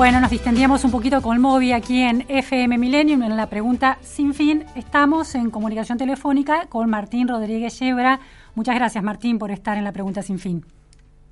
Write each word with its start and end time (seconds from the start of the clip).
Bueno, 0.00 0.18
nos 0.18 0.30
distendíamos 0.30 0.82
un 0.86 0.92
poquito 0.92 1.20
con 1.20 1.34
el 1.34 1.42
móvil 1.42 1.74
aquí 1.74 2.00
en 2.00 2.24
FM 2.26 2.78
Millennium 2.78 3.22
en 3.22 3.36
la 3.36 3.50
pregunta 3.50 3.98
sin 4.00 4.32
fin. 4.32 4.64
Estamos 4.74 5.34
en 5.34 5.50
comunicación 5.50 5.98
telefónica 5.98 6.68
con 6.70 6.88
Martín 6.88 7.28
Rodríguez 7.28 7.78
Yebra. 7.78 8.18
Muchas 8.54 8.76
gracias, 8.76 9.04
Martín, 9.04 9.38
por 9.38 9.50
estar 9.50 9.76
en 9.76 9.84
la 9.84 9.92
pregunta 9.92 10.22
sin 10.22 10.38
fin. 10.38 10.64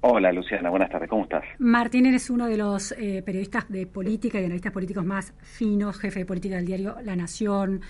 Hola, 0.02 0.32
Luciana, 0.32 0.68
buenas 0.68 0.90
tardes, 0.90 1.08
¿cómo 1.08 1.22
estás? 1.22 1.44
Martín, 1.58 2.04
eres 2.04 2.28
uno 2.28 2.44
de 2.44 2.58
los 2.58 2.92
eh, 2.92 3.22
periodistas 3.24 3.70
de 3.70 3.86
política 3.86 4.38
y 4.38 4.44
analistas 4.44 4.70
políticos 4.70 5.02
más 5.02 5.32
finos, 5.40 5.98
jefe 5.98 6.18
de 6.18 6.26
política 6.26 6.56
del 6.56 6.66
diario 6.66 6.96
La 7.02 7.16
Nación. 7.16 7.80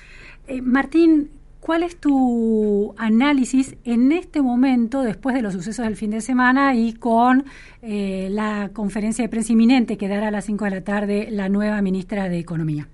Eh, 0.46 0.62
Martín, 0.62 1.28
¿Cuál 1.60 1.82
es 1.82 2.00
tu 2.00 2.94
análisis 2.96 3.76
en 3.84 4.12
este 4.12 4.40
momento, 4.40 5.02
después 5.02 5.34
de 5.34 5.42
los 5.42 5.52
sucesos 5.52 5.84
del 5.84 5.96
fin 5.96 6.10
de 6.10 6.20
semana 6.20 6.74
y 6.74 6.94
con 6.94 7.44
eh, 7.82 8.28
la 8.30 8.70
conferencia 8.72 9.24
de 9.24 9.28
prensa 9.28 9.52
inminente 9.52 9.98
que 9.98 10.08
dará 10.08 10.28
a 10.28 10.30
las 10.30 10.44
5 10.46 10.64
de 10.64 10.70
la 10.70 10.80
tarde 10.82 11.28
la 11.30 11.48
nueva 11.48 11.82
ministra 11.82 12.28
de 12.28 12.38
Economía? 12.38 12.86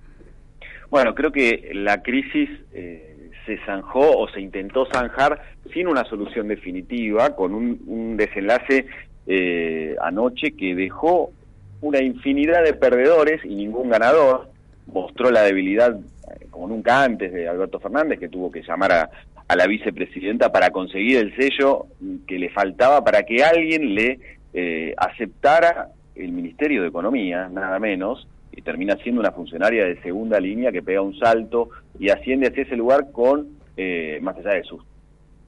Bueno, 0.91 1.15
creo 1.15 1.31
que 1.31 1.71
la 1.75 2.03
crisis 2.03 2.49
eh, 2.73 3.31
se 3.47 3.59
zanjó 3.67 4.19
o 4.19 4.29
se 4.29 4.41
intentó 4.41 4.87
zanjar 4.87 5.43
sin 5.73 5.87
una 5.87 6.05
solución 6.05 6.49
definitiva, 6.49 7.35
con 7.37 7.55
un, 7.55 8.17
desenlace 8.17 8.87
eh, 9.27 9.97
anoche 10.01 10.53
que 10.53 10.75
dejó 10.75 11.31
una 11.81 12.01
infinidad 12.01 12.65
de 12.65 12.75
perdedores 12.75 13.45
y 13.45 13.55
ningún 13.55 13.91
ganador, 13.91 14.49
mostró 14.87 15.31
la 15.31 15.43
debilidad 15.43 15.99
como 16.51 16.69
nunca 16.69 17.03
antes 17.03 17.33
de 17.33 17.49
Alberto 17.49 17.81
Fernández, 17.81 18.19
que 18.19 18.29
tuvo 18.29 18.51
que 18.51 18.63
llamar 18.63 18.93
a, 18.93 19.11
la 19.55 19.67
vicepresidenta 19.67 20.51
para 20.51 20.71
conseguir 20.71 21.19
el 21.19 21.37
sello 21.37 21.87
que 22.27 22.39
le 22.39 22.49
faltaba 22.51 23.05
para 23.05 23.25
que 23.25 23.45
alguien 23.45 23.95
le 23.95 24.19
eh, 24.53 24.95
aceptara 24.97 25.89
el 26.15 26.33
Ministerio 26.33 26.83
de 26.83 26.89
Economía, 26.89 27.49
nada 27.53 27.79
menos, 27.79 28.27
y 28.53 28.63
termina 28.63 28.97
siendo 28.97 29.21
una 29.21 29.33
funcionaria 29.33 29.85
de 29.85 30.01
segunda 30.01 30.41
línea 30.41 30.73
que 30.73 30.83
pega 30.83 31.03
un 31.03 31.19
salto 31.19 31.71
y 31.99 32.09
asciende 32.09 32.49
hacia 32.49 32.63
ese 32.63 32.77
lugar 32.77 33.11
con, 33.13 33.49
eh, 33.77 34.19
más 34.23 34.37
allá 34.39 34.55
de 34.55 34.65
sus 34.65 34.83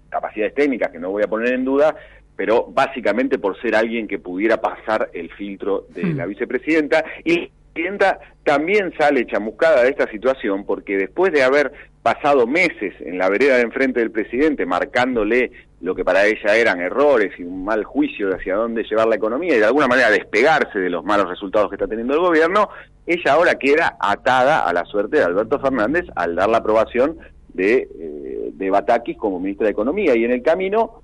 capacidades 0.08 0.54
técnicas, 0.54 0.90
que 0.90 0.98
no 0.98 1.10
voy 1.10 1.22
a 1.22 1.28
poner 1.28 1.52
en 1.54 1.64
duda, 1.64 1.94
pero 2.36 2.66
básicamente 2.66 3.38
por 3.38 3.60
ser 3.60 3.74
alguien 3.74 4.06
que 4.06 4.18
pudiera 4.18 4.60
pasar 4.60 5.10
el 5.14 5.30
filtro 5.30 5.86
de 5.94 6.04
hmm. 6.04 6.16
la 6.16 6.26
vicepresidenta. 6.26 7.04
Y 7.24 7.50
presidenta 7.76 8.18
también 8.42 8.92
sale 8.98 9.26
chamuscada 9.26 9.82
de 9.82 9.90
esta 9.90 10.10
situación 10.10 10.64
porque 10.64 10.96
después 10.96 11.30
de 11.32 11.42
haber 11.42 11.72
pasado 12.02 12.46
meses 12.46 12.94
en 13.00 13.18
la 13.18 13.28
vereda 13.28 13.56
de 13.56 13.62
enfrente 13.62 14.00
del 14.00 14.10
presidente 14.10 14.64
marcándole 14.64 15.50
lo 15.82 15.94
que 15.94 16.04
para 16.04 16.24
ella 16.24 16.56
eran 16.56 16.80
errores 16.80 17.38
y 17.38 17.42
un 17.42 17.66
mal 17.66 17.84
juicio 17.84 18.28
de 18.28 18.36
hacia 18.36 18.56
dónde 18.56 18.84
llevar 18.84 19.08
la 19.08 19.16
economía 19.16 19.54
y 19.54 19.58
de 19.58 19.66
alguna 19.66 19.88
manera 19.88 20.10
despegarse 20.10 20.78
de 20.78 20.88
los 20.88 21.04
malos 21.04 21.28
resultados 21.28 21.68
que 21.68 21.74
está 21.74 21.86
teniendo 21.86 22.14
el 22.14 22.20
gobierno, 22.20 22.70
ella 23.06 23.32
ahora 23.32 23.56
queda 23.56 23.96
atada 24.00 24.60
a 24.60 24.72
la 24.72 24.86
suerte 24.86 25.18
de 25.18 25.24
Alberto 25.24 25.60
Fernández 25.60 26.06
al 26.14 26.34
dar 26.34 26.48
la 26.48 26.58
aprobación 26.58 27.18
de, 27.52 27.88
eh, 27.98 28.50
de 28.54 28.70
Batakis 28.70 29.18
como 29.18 29.38
ministra 29.38 29.66
de 29.66 29.72
Economía. 29.72 30.16
Y 30.16 30.24
en 30.24 30.30
el 30.30 30.42
camino 30.42 31.02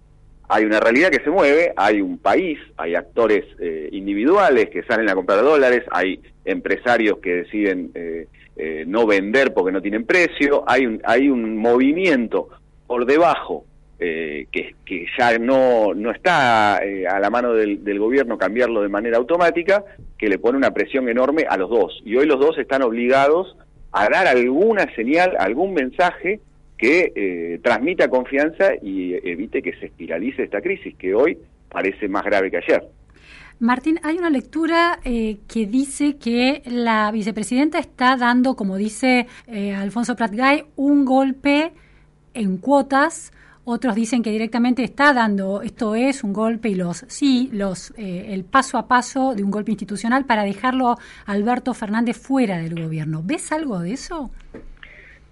hay 0.53 0.67
una 0.67 0.81
realidad 0.81 1.08
que 1.08 1.25
se 1.25 1.31
mueve, 1.31 1.72
hay 1.77 2.03
un 2.03 2.19
país, 2.19 2.58
hay 2.77 2.95
actores 2.95 3.42
eh, 3.58 3.89
individuales 3.91 4.69
que 4.69 4.83
salen 4.83 5.09
a 5.09 5.14
comprar 5.14 5.42
dólares, 5.42 5.83
hay 5.91 6.20
empresarios 6.44 7.20
que 7.20 7.36
deciden 7.36 7.91
eh, 7.94 8.27
eh, 8.56 8.84
no 8.86 9.06
vender 9.06 9.55
porque 9.55 9.72
no 9.72 9.81
tienen 9.81 10.05
precio, 10.05 10.62
hay 10.67 10.84
un, 10.84 11.00
hay 11.05 11.31
un 11.31 11.56
movimiento 11.56 12.50
por 12.86 13.06
debajo 13.06 13.64
que, 13.98 14.75
que, 14.84 15.06
ya 15.17 15.39
no, 15.39 15.94
no 15.94 16.11
está 16.11 16.78
a 16.78 17.20
la 17.20 17.31
mano 17.31 17.55
del, 17.55 17.98
gobierno 18.00 18.37
cambiarlo 18.37 18.83
de 18.83 18.89
manera 18.89 19.16
automática, 19.16 19.84
que 20.19 20.28
le 20.28 20.41
pone 20.41 20.59
una 20.59 20.72
presión 20.72 21.09
enorme 21.09 21.47
a 21.48 21.56
los 21.56 21.70
dos. 21.70 22.03
Y 22.05 22.16
hoy 22.16 22.27
los 22.27 22.41
dos 22.41 22.59
están 22.59 22.83
obligados 22.83 23.56
a 23.92 24.09
dar 24.09 24.27
alguna 24.27 24.92
señal, 24.97 25.37
algún 25.39 25.72
mensaje 25.72 26.41
que 26.83 27.12
eh, 27.14 27.61
transmita 27.62 28.08
confianza 28.08 28.72
y 28.82 29.15
evite 29.15 29.62
que 29.62 29.72
se 29.78 29.87
espiralice 29.87 30.43
esta 30.43 30.60
crisis, 30.60 30.97
que 30.97 31.15
hoy 31.15 31.38
parece 31.69 32.09
más 32.09 32.25
grave 32.25 32.50
que 32.50 32.56
ayer. 32.56 32.82
Martín, 33.60 34.00
hay 34.03 34.19
una 34.19 34.31
lectura 34.31 34.98
eh, 35.04 35.37
que 35.47 35.66
dice 35.66 36.16
que 36.16 36.60
la 36.66 37.12
vicepresidenta 37.12 37.78
está 37.78 38.16
dando, 38.16 38.56
como 38.56 38.76
dice 38.76 39.28
eh, 39.47 39.72
Alfonso 39.72 40.16
Pratgay, 40.16 40.65
un 40.75 41.04
golpe 41.04 41.70
en 42.34 42.56
cuotas. 42.56 43.32
Otros 43.62 43.94
dicen 43.94 44.25
que 44.25 44.32
directamente 44.32 44.82
está 44.82 45.12
dando, 45.12 45.62
esto 45.62 45.94
es 45.94 46.25
un 46.25 46.32
golpe 46.32 46.70
y 46.70 46.75
los 46.75 47.04
sí, 47.06 47.49
los 47.53 47.94
el 47.97 48.43
paso 48.43 48.76
a 48.76 48.88
paso 48.88 49.37
de 49.37 49.44
un 49.44 49.53
golpe 49.53 49.70
institucional 49.70 50.25
para 50.25 50.43
dejarlo 50.43 50.99
Alberto 51.26 51.75
Fernández 51.75 52.16
fuera 52.16 52.59
del 52.59 52.82
gobierno. 52.82 53.22
¿Ves 53.25 53.53
algo 53.53 53.78
de 53.78 53.93
eso? 53.93 54.32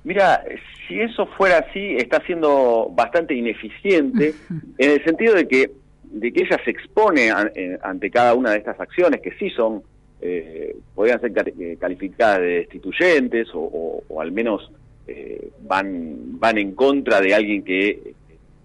Mira, 0.02 0.42
si 0.88 1.00
eso 1.00 1.26
fuera 1.26 1.58
así, 1.58 1.96
está 1.96 2.24
siendo 2.24 2.90
bastante 2.92 3.34
ineficiente 3.34 4.34
en 4.78 4.90
el 4.90 5.04
sentido 5.04 5.34
de 5.34 5.46
que, 5.46 5.70
de 6.04 6.32
que 6.32 6.42
ella 6.42 6.58
se 6.64 6.70
expone 6.70 7.30
eh, 7.54 7.78
ante 7.82 8.10
cada 8.10 8.34
una 8.34 8.52
de 8.52 8.58
estas 8.58 8.80
acciones 8.80 9.20
que 9.20 9.32
sí 9.32 9.50
son, 9.50 9.82
eh, 10.22 10.76
podrían 10.94 11.20
ser 11.20 11.32
eh, 11.36 11.76
calificadas 11.78 12.40
de 12.40 12.46
destituyentes 12.46 13.48
o, 13.54 14.02
al 14.18 14.32
menos 14.32 14.72
eh, 15.06 15.50
van, 15.62 16.38
van 16.38 16.56
en 16.58 16.74
contra 16.74 17.20
de 17.20 17.34
alguien 17.34 17.62
que 17.62 18.14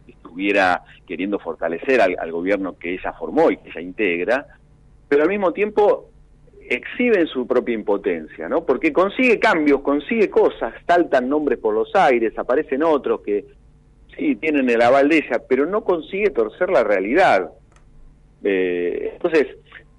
estuviera 0.08 0.84
queriendo 1.06 1.38
fortalecer 1.40 2.00
al, 2.02 2.16
al 2.18 2.32
gobierno 2.32 2.78
que 2.78 2.94
ella 2.94 3.14
formó 3.14 3.52
y 3.52 3.58
que 3.58 3.70
ella 3.70 3.82
integra, 3.82 4.48
pero 5.10 5.24
al 5.24 5.30
mismo 5.30 5.52
tiempo 5.52 6.10
exhiben 6.70 7.28
su 7.28 7.46
propia 7.48 7.76
impotencia, 7.76 8.50
¿no? 8.50 8.66
Porque 8.66 8.94
consigue 8.94 9.40
cambios, 9.40 9.82
consigue 9.82 10.30
cosas, 10.30 10.74
saltan 10.88 11.30
nombres 11.30 11.60
por 11.60 11.74
los 11.74 11.94
aires, 11.96 12.38
aparecen 12.38 12.84
otros 12.84 13.22
que 13.22 13.46
sí 14.18 14.36
tienen 14.36 14.70
el 14.70 14.82
aval 14.82 15.10
de 15.10 15.18
ella, 15.18 15.42
pero 15.48 15.66
no 15.66 15.84
consigue 15.84 16.30
torcer 16.30 16.70
la 16.70 16.84
realidad. 16.84 17.52
Eh, 18.44 19.12
entonces, 19.14 19.48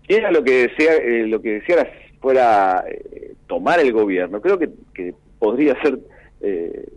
era 0.08 0.30
lo 0.30 0.42
que 0.44 0.68
desea, 0.68 0.96
eh, 0.96 1.26
lo 1.26 1.40
que 1.42 1.60
deseara 1.60 1.90
fuera 2.20 2.84
eh, 2.88 3.34
tomar 3.46 3.80
el 3.80 3.92
gobierno, 3.92 4.40
creo 4.40 4.58
que, 4.58 4.70
que 4.94 5.14
podría 5.38 5.80
ser 5.82 5.98
eh, 6.40 6.88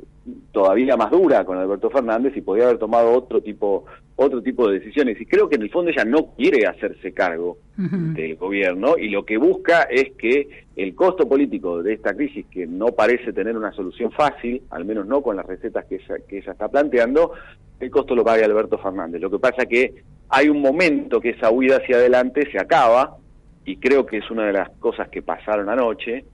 todavía 0.51 0.97
más 0.97 1.11
dura 1.11 1.45
con 1.45 1.57
Alberto 1.57 1.89
Fernández 1.89 2.35
y 2.35 2.41
podría 2.41 2.65
haber 2.65 2.77
tomado 2.77 3.11
otro 3.11 3.41
tipo 3.41 3.85
otro 4.21 4.41
tipo 4.41 4.67
de 4.67 4.79
decisiones 4.79 5.19
y 5.21 5.25
creo 5.25 5.47
que 5.47 5.55
en 5.55 5.61
el 5.61 5.69
fondo 5.69 5.91
ella 5.91 6.03
no 6.03 6.33
quiere 6.35 6.67
hacerse 6.67 7.13
cargo 7.13 7.57
del 7.77 8.35
gobierno 8.35 8.97
y 8.97 9.07
lo 9.07 9.23
que 9.23 9.37
busca 9.37 9.83
es 9.83 10.11
que 10.17 10.65
el 10.75 10.93
costo 10.93 11.27
político 11.27 11.81
de 11.81 11.93
esta 11.93 12.13
crisis 12.13 12.45
que 12.51 12.67
no 12.67 12.87
parece 12.87 13.31
tener 13.31 13.55
una 13.55 13.71
solución 13.71 14.11
fácil, 14.11 14.61
al 14.71 14.83
menos 14.83 15.07
no 15.07 15.21
con 15.21 15.37
las 15.37 15.45
recetas 15.45 15.85
que 15.85 15.95
ella, 15.95 16.15
que 16.27 16.39
ella 16.39 16.51
está 16.51 16.67
planteando, 16.67 17.31
el 17.79 17.89
costo 17.89 18.13
lo 18.13 18.25
pague 18.25 18.43
Alberto 18.43 18.77
Fernández. 18.77 19.21
Lo 19.21 19.31
que 19.31 19.39
pasa 19.39 19.65
que 19.65 20.03
hay 20.27 20.49
un 20.49 20.61
momento 20.61 21.21
que 21.21 21.29
esa 21.29 21.49
huida 21.49 21.77
hacia 21.77 21.95
adelante 21.95 22.51
se 22.51 22.59
acaba 22.59 23.15
y 23.63 23.77
creo 23.77 24.05
que 24.05 24.17
es 24.17 24.29
una 24.29 24.45
de 24.47 24.53
las 24.53 24.69
cosas 24.79 25.07
que 25.07 25.21
pasaron 25.21 25.69
anoche 25.69 26.25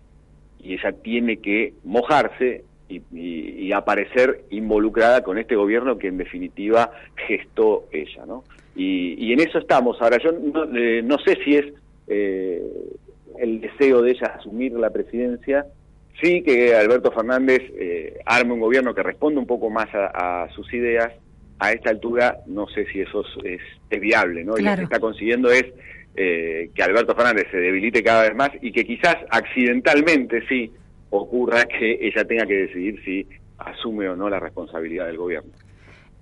y 0.60 0.74
ella 0.74 0.92
tiene 0.92 1.38
que 1.38 1.76
mojarse 1.84 2.64
y, 2.90 3.72
aparecer 3.72 4.46
involucrada 4.52 5.24
con 5.24 5.38
este 5.38 5.56
gobierno 5.56 5.98
que 5.98 6.08
en 6.08 6.18
definitiva 6.18 6.92
gestó 7.28 7.86
ella, 7.92 8.26
¿no? 8.26 8.44
Y, 8.76 9.34
en 9.34 9.40
eso 9.40 9.60
estamos. 9.60 10.02
Ahora, 10.02 10.18
yo 10.18 10.32
no, 10.32 10.66
eh, 10.76 11.04
sé 11.26 11.38
si 11.44 11.56
es 11.56 11.66
eh, 12.08 12.62
el 13.40 13.62
deseo 13.62 14.02
de 14.02 14.12
ella 14.12 14.36
asumir 14.38 14.74
la 14.74 14.90
presidencia, 14.92 15.66
sí 16.22 16.42
que 16.42 16.76
Alberto 16.76 17.12
Fernández 17.12 17.62
eh, 17.78 18.20
arme 18.26 18.54
un 18.54 18.60
gobierno 18.60 18.94
que 18.94 19.04
responda 19.04 19.40
un 19.40 19.48
poco 19.48 19.70
más 19.70 19.88
a, 19.94 20.48
sus 20.56 20.72
ideas. 20.74 21.12
A 21.58 21.72
esta 21.72 21.90
altura 21.90 22.40
no 22.48 22.68
sé 22.68 22.86
si 22.88 23.00
eso 23.00 23.24
es, 23.46 23.62
viable, 24.02 24.44
¿no? 24.44 24.58
Y 24.58 24.62
lo 24.62 24.76
que 24.76 24.84
está 24.84 25.00
consiguiendo 25.00 25.50
es 25.50 25.66
que 26.14 26.84
Alberto 26.84 27.16
Fernández 27.16 27.48
se 27.50 27.58
debilite 27.58 28.04
cada 28.04 28.24
vez 28.24 28.36
más 28.36 28.50
y 28.62 28.74
que 28.74 28.86
quizás 28.86 29.16
accidentalmente, 29.30 30.46
sí, 30.48 30.72
ocurra 31.16 31.66
que 31.66 31.98
ella 32.02 32.26
tenga 32.26 32.46
que 32.46 32.68
decidir 32.68 33.02
si 33.04 33.28
asume 33.58 34.10
o 34.10 34.16
no 34.16 34.30
la 34.30 34.40
responsabilidad 34.40 35.08
del 35.08 35.18
gobierno. 35.18 35.52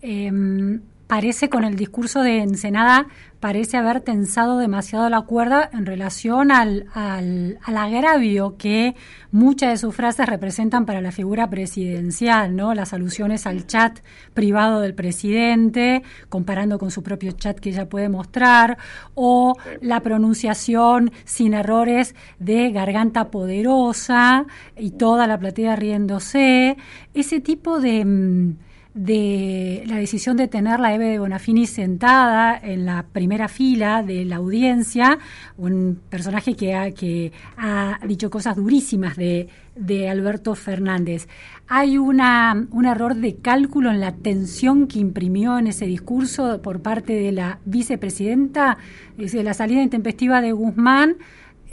Em, 0.01 0.81
parece 1.13 1.47
con 1.47 1.63
el 1.63 1.75
discurso 1.75 2.23
de 2.23 2.39
Ensenada, 2.39 3.05
parece 3.39 3.77
haber 3.77 4.01
tensado 4.01 4.57
demasiado 4.57 5.07
la 5.09 5.21
cuerda 5.21 5.69
en 5.71 5.85
relación 5.85 6.49
al, 6.49 6.87
al, 6.95 7.59
agravio 7.63 8.57
que 8.57 8.95
muchas 9.31 9.69
de 9.69 9.77
sus 9.77 9.93
frases 9.93 10.25
representan 10.27 10.87
para 10.87 11.01
la 11.01 11.11
figura 11.11 11.51
presidencial, 11.51 12.55
¿no? 12.55 12.73
Las 12.73 12.93
alusiones 12.93 13.45
al 13.45 13.67
chat 13.67 13.99
privado 14.33 14.79
del 14.79 14.95
presidente, 14.95 16.01
comparando 16.29 16.79
con 16.79 16.89
su 16.89 17.03
propio 17.03 17.33
chat 17.33 17.59
que 17.59 17.69
ella 17.69 17.87
puede 17.87 18.09
mostrar, 18.09 18.79
o 19.13 19.55
la 19.81 19.99
pronunciación 19.99 21.11
sin 21.25 21.53
errores 21.53 22.15
de 22.39 22.71
garganta 22.71 23.29
poderosa 23.29 24.47
y 24.75 24.89
toda 24.89 25.27
la 25.27 25.37
platea 25.37 25.75
riéndose, 25.75 26.75
ese 27.13 27.39
tipo 27.39 27.79
de 27.79 28.03
mm, 28.03 28.55
de 28.93 29.83
la 29.87 29.97
decisión 29.97 30.37
de 30.37 30.47
tener 30.47 30.79
la 30.79 30.93
Eve 30.93 31.05
de 31.05 31.19
Bonafini 31.19 31.65
sentada 31.65 32.59
en 32.61 32.85
la 32.85 33.05
primera 33.11 33.47
fila 33.47 34.03
de 34.03 34.23
la 34.23 34.35
audiencia, 34.35 35.17
un 35.57 35.99
personaje 36.09 36.55
que 36.55 36.75
ha, 36.75 36.91
que 36.91 37.31
ha 37.57 37.99
dicho 38.07 38.29
cosas 38.29 38.55
durísimas 38.55 39.15
de, 39.17 39.49
de 39.75 40.09
Alberto 40.09 40.53
Fernández. 40.53 41.27
Hay 41.67 41.97
una, 41.97 42.67
un 42.69 42.85
error 42.85 43.15
de 43.15 43.35
cálculo 43.37 43.89
en 43.89 43.99
la 43.99 44.11
tensión 44.11 44.87
que 44.87 44.99
imprimió 44.99 45.57
en 45.57 45.67
ese 45.67 45.87
discurso 45.87 46.61
por 46.61 46.81
parte 46.81 47.13
de 47.13 47.31
la 47.31 47.59
vicepresidenta, 47.65 48.77
es 49.17 49.31
decir, 49.31 49.43
la 49.43 49.55
salida 49.55 49.81
intempestiva 49.81 50.41
de 50.41 50.51
Guzmán. 50.51 51.17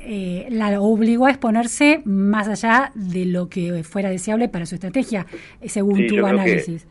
Eh, 0.02 0.46
la 0.48 0.80
obligó 0.80 1.26
a 1.26 1.30
exponerse 1.30 2.00
más 2.06 2.48
allá 2.48 2.90
de 2.94 3.26
lo 3.26 3.50
que 3.50 3.84
fuera 3.84 4.08
deseable 4.08 4.48
para 4.48 4.64
su 4.64 4.76
estrategia, 4.76 5.26
según 5.66 6.06
tu 6.06 6.24
análisis 6.24 6.86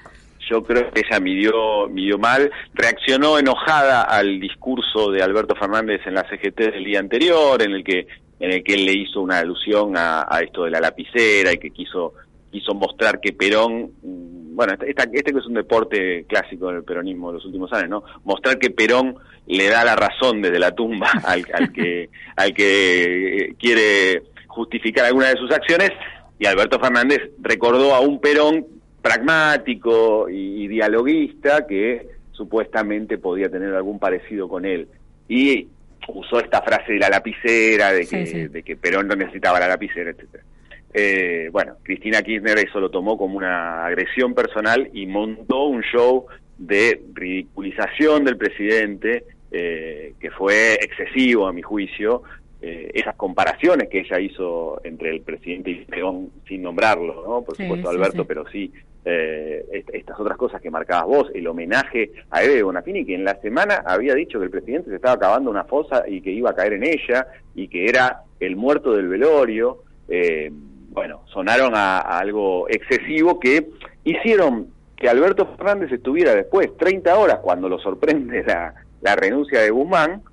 yo 0.49 0.63
creo 0.63 0.89
que 0.91 1.01
ella 1.07 1.19
midió, 1.19 1.87
midió 1.89 2.17
mal, 2.17 2.51
reaccionó 2.73 3.37
enojada 3.37 4.01
al 4.01 4.39
discurso 4.39 5.11
de 5.11 5.21
Alberto 5.21 5.55
Fernández 5.55 6.01
en 6.05 6.15
la 6.15 6.27
CGT 6.29 6.71
del 6.71 6.83
día 6.83 6.99
anterior, 6.99 7.61
en 7.61 7.71
el 7.71 7.83
que 7.83 8.07
en 8.39 8.51
el 8.51 8.63
que 8.63 8.73
él 8.73 8.85
le 8.85 8.93
hizo 8.93 9.19
una 9.19 9.39
alusión 9.39 9.93
a, 9.97 10.25
esto 10.41 10.63
de 10.63 10.71
la 10.71 10.79
lapicera 10.79 11.51
y 11.51 11.57
que 11.57 11.71
quiso 11.71 12.13
quiso 12.49 12.73
mostrar 12.73 13.19
que 13.19 13.33
Perón, 13.33 13.91
mm, 14.01 14.55
bueno, 14.55 14.73
esta, 14.73 15.03
este 15.11 15.33
que 15.33 15.39
es 15.39 15.45
un 15.45 15.53
deporte 15.53 16.25
clásico 16.25 16.71
del 16.71 16.83
peronismo 16.83 17.27
de 17.27 17.35
los 17.35 17.45
últimos 17.45 17.71
años, 17.73 17.89
¿no? 17.89 18.03
Mostrar 18.23 18.57
que 18.57 18.69
Perón 18.69 19.15
le 19.45 19.67
da 19.67 19.83
la 19.83 19.95
razón 19.95 20.41
desde 20.41 20.57
la 20.57 20.71
tumba 20.71 21.09
al, 21.25 21.45
al 21.53 21.71
que 21.73 22.09
al 22.37 22.53
que 22.53 23.55
quiere 23.59 24.23
justificar 24.47 25.05
alguna 25.05 25.27
de 25.27 25.37
sus 25.37 25.51
acciones 25.51 25.91
y 26.39 26.45
Alberto 26.45 26.79
Fernández 26.79 27.19
recordó 27.41 27.93
a 27.93 27.99
un 27.99 28.19
Perón 28.19 28.65
pragmático 29.09 30.29
y, 30.29 30.67
dialoguista 30.67 31.65
que 31.65 32.07
supuestamente 32.31 33.17
podía 33.17 33.49
tener 33.49 33.73
algún 33.73 33.97
parecido 33.97 34.47
con 34.47 34.65
él. 34.65 34.87
Y 35.27 35.67
usó 36.09 36.39
esta 36.39 36.61
frase 36.61 36.93
de 36.93 36.99
la 36.99 37.09
lapicera, 37.09 37.91
de 37.91 38.05
que, 38.05 38.49
de 38.49 38.61
que 38.61 38.75
Perón 38.75 39.07
no 39.07 39.15
necesitaba 39.15 39.59
la 39.59 39.67
lapicera, 39.67 40.11
etcétera. 40.11 40.43
Eh, 40.93 41.49
bueno, 41.51 41.77
Cristina 41.81 42.21
Kirchner 42.21 42.59
eso 42.59 42.79
lo 42.79 42.91
tomó 42.91 43.17
como 43.17 43.35
una 43.35 43.85
agresión 43.87 44.35
personal 44.35 44.89
y 44.93 45.07
montó 45.07 45.65
un 45.65 45.81
show 45.81 46.27
de 46.59 47.01
ridiculización 47.13 48.25
del 48.25 48.37
presidente 48.37 49.23
eh, 49.51 50.13
que 50.19 50.29
fue 50.29 50.73
excesivo 50.75 51.47
a 51.47 51.53
mi 51.53 51.63
juicio. 51.63 52.21
Eh, 52.61 52.91
esas 52.93 53.15
comparaciones 53.15 53.87
que 53.87 54.01
ella 54.01 54.19
hizo 54.19 54.81
entre 54.83 55.11
el 55.11 55.21
presidente 55.21 55.71
y 55.71 55.85
Perón 55.85 56.29
sin 56.45 56.61
nombrarlo, 56.61 57.23
¿no? 57.25 57.41
Por 57.41 57.55
supuesto 57.55 57.89
Alberto, 57.89 58.25
pero 58.25 58.45
sí 58.49 58.69
eh, 59.05 59.85
estas 59.93 60.19
otras 60.19 60.37
cosas 60.37 60.61
que 60.61 60.69
marcabas 60.69 61.05
vos, 61.05 61.31
el 61.33 61.47
homenaje 61.47 62.11
a 62.29 62.43
Eve 62.43 62.61
Bonafini, 62.63 63.05
que 63.05 63.15
en 63.15 63.23
la 63.23 63.39
semana 63.39 63.81
había 63.85 64.13
dicho 64.13 64.39
que 64.39 64.45
el 64.45 64.51
presidente 64.51 64.89
se 64.89 64.97
estaba 64.97 65.15
acabando 65.15 65.49
una 65.49 65.63
fosa 65.63 66.03
y 66.05 66.19
que 66.19 66.31
iba 66.31 66.49
a 66.49 66.55
caer 66.55 66.73
en 66.73 66.83
ella 66.83 67.27
y 67.55 67.69
que 67.69 67.85
era 67.85 68.23
el 68.41 68.57
muerto 68.57 68.91
del 68.91 69.07
velorio. 69.07 69.83
Eh, 70.09 70.51
bueno, 70.89 71.21
sonaron 71.31 71.75
a, 71.75 71.99
algo 71.99 72.67
excesivo 72.67 73.39
que 73.39 73.69
hicieron 74.03 74.67
que 74.97 75.07
Alberto 75.07 75.45
Fernández 75.55 75.93
estuviera 75.93 76.35
después 76.35 76.75
30 76.75 77.17
horas 77.17 77.39
cuando 77.41 77.69
lo 77.69 77.79
sorprende 77.79 78.43
la, 78.43 78.73
la 78.99 79.15
renuncia 79.15 79.61
de 79.61 79.69
Guzmán, 79.69 80.23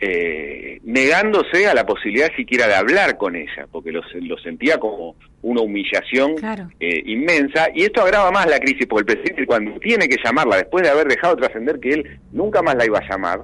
eh, 0.00 0.80
negándose 0.82 1.66
a 1.66 1.74
la 1.74 1.84
posibilidad 1.84 2.28
siquiera 2.34 2.66
de 2.66 2.74
hablar 2.74 3.18
con 3.18 3.36
ella, 3.36 3.66
porque 3.70 3.92
lo, 3.92 4.00
lo 4.22 4.38
sentía 4.38 4.78
como 4.78 5.14
una 5.42 5.60
humillación 5.60 6.36
eh, 6.80 7.02
inmensa, 7.04 7.68
y 7.74 7.82
esto 7.82 8.02
agrava 8.02 8.30
más 8.30 8.46
la 8.48 8.58
crisis, 8.58 8.86
porque 8.86 9.12
el 9.12 9.18
presidente 9.18 9.46
cuando 9.46 9.78
tiene 9.78 10.08
que 10.08 10.16
llamarla, 10.24 10.56
después 10.56 10.84
de 10.84 10.90
haber 10.90 11.06
dejado 11.06 11.36
trascender 11.36 11.80
que 11.80 11.90
él 11.90 12.20
nunca 12.32 12.62
más 12.62 12.76
la 12.76 12.86
iba 12.86 12.98
a 12.98 13.08
llamar, 13.08 13.40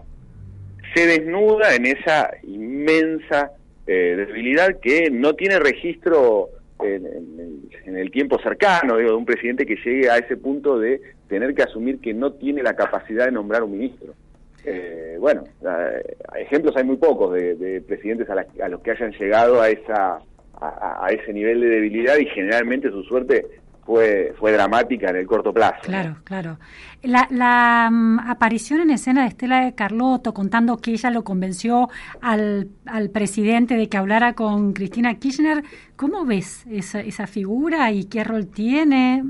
se 0.94 1.06
desnuda 1.06 1.74
en 1.74 1.86
esa 1.86 2.30
inmensa 2.42 3.52
eh, 3.86 4.14
debilidad 4.16 4.80
que 4.80 5.10
no 5.10 5.34
tiene 5.34 5.58
registro 5.58 6.48
en, 6.82 7.96
el 7.96 8.10
tiempo 8.10 8.38
cercano, 8.42 8.96
digo, 8.96 9.10
de 9.10 9.16
un 9.16 9.24
presidente 9.24 9.64
que 9.64 9.76
llegue 9.76 10.10
a 10.10 10.18
ese 10.18 10.36
punto 10.36 10.78
de 10.78 11.00
tener 11.28 11.54
que 11.54 11.62
asumir 11.62 12.00
que 12.00 12.14
no 12.14 12.32
tiene 12.32 12.62
la 12.62 12.74
capacidad 12.74 13.26
de 13.26 13.32
nombrar 13.32 13.62
un 13.62 13.72
ministro. 13.72 14.14
Eh, 14.68 15.16
bueno, 15.20 15.44
ejemplos 16.36 16.76
hay 16.76 16.84
muy 16.84 16.96
pocos 16.96 17.32
de, 17.34 17.82
presidentes 17.86 18.28
a 18.28 18.68
los 18.68 18.80
que 18.80 18.90
hayan 18.90 19.12
llegado 19.12 19.60
a 19.60 19.70
esa 19.70 20.18
a, 20.60 21.08
ese 21.10 21.32
nivel 21.32 21.60
de 21.60 21.68
debilidad 21.68 22.16
y 22.18 22.26
generalmente 22.26 22.90
su 22.90 23.02
suerte 23.04 23.46
fue, 23.86 24.34
fue 24.38 24.52
dramática 24.52 25.10
en 25.10 25.16
el 25.16 25.26
corto 25.26 25.52
plazo. 25.52 25.80
Claro, 25.82 26.16
claro. 26.24 26.58
La, 27.02 27.28
la 27.30 27.88
mm, 27.90 28.18
aparición 28.28 28.80
en 28.80 28.90
escena 28.90 29.22
de 29.22 29.28
Estela 29.28 29.64
de 29.64 29.74
Carlotto 29.74 30.34
contando 30.34 30.76
que 30.78 30.90
ella 30.90 31.10
lo 31.10 31.22
convenció 31.22 31.88
al, 32.20 32.68
al 32.84 33.10
presidente 33.10 33.76
de 33.76 33.88
que 33.88 33.96
hablara 33.96 34.32
con 34.32 34.72
Cristina 34.72 35.14
Kirchner, 35.14 35.62
¿cómo 35.94 36.24
ves 36.24 36.66
esa, 36.68 37.00
esa 37.00 37.28
figura 37.28 37.92
y 37.92 38.06
qué 38.06 38.24
rol 38.24 38.48
tiene? 38.48 39.22